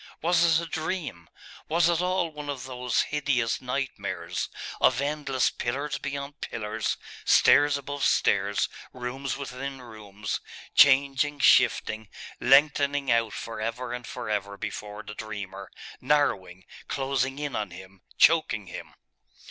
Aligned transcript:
Was 0.23 0.59
it 0.59 0.63
a 0.65 0.67
dream? 0.67 1.29
Was 1.69 1.87
it 1.87 2.01
all 2.01 2.31
one 2.31 2.49
of 2.49 2.63
those 2.65 3.03
hideous 3.03 3.61
nightmares 3.61 4.49
of 4.79 4.99
endless 4.99 5.51
pillars 5.51 5.99
beyond 5.99 6.41
pillars, 6.41 6.97
stairs 7.23 7.77
above 7.77 8.03
stairs, 8.03 8.67
rooms 8.93 9.37
within 9.37 9.79
rooms, 9.79 10.39
changing, 10.73 11.37
shifting, 11.37 12.09
lengthening 12.39 13.11
out 13.11 13.33
for 13.33 13.61
ever 13.61 13.93
and 13.93 14.07
for 14.07 14.27
ever 14.27 14.57
before 14.57 15.03
the 15.03 15.13
dreamer, 15.13 15.69
narrowing, 16.01 16.65
closing 16.87 17.37
in 17.37 17.55
on 17.55 17.69
him, 17.69 18.01
choking 18.17 18.65
him? 18.65 18.95